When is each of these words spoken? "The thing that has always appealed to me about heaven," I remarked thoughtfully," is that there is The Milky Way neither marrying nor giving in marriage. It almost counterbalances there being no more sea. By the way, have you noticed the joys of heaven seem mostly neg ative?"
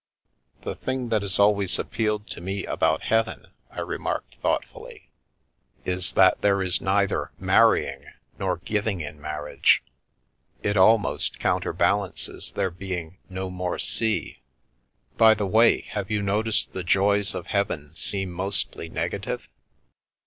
"The 0.63 0.73
thing 0.73 1.09
that 1.09 1.21
has 1.21 1.37
always 1.37 1.77
appealed 1.77 2.25
to 2.31 2.41
me 2.41 2.65
about 2.65 3.03
heaven," 3.03 3.45
I 3.69 3.81
remarked 3.81 4.33
thoughtfully," 4.41 5.11
is 5.95 6.13
that 6.13 6.41
there 6.41 6.63
is 6.63 6.79
The 6.79 6.85
Milky 6.85 6.93
Way 6.93 6.95
neither 7.01 7.31
marrying 7.37 8.05
nor 8.39 8.57
giving 8.57 9.01
in 9.01 9.21
marriage. 9.21 9.83
It 10.63 10.75
almost 10.75 11.37
counterbalances 11.39 12.51
there 12.53 12.71
being 12.71 13.19
no 13.29 13.51
more 13.51 13.77
sea. 13.77 14.41
By 15.17 15.35
the 15.35 15.45
way, 15.45 15.81
have 15.91 16.09
you 16.09 16.23
noticed 16.23 16.73
the 16.73 16.83
joys 16.83 17.35
of 17.35 17.45
heaven 17.45 17.95
seem 17.95 18.31
mostly 18.31 18.89
neg 18.89 19.11
ative?" 19.13 19.41